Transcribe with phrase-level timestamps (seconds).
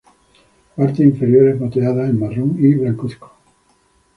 [0.75, 3.31] Partes inferiores moteadas en marrón y blancuzco.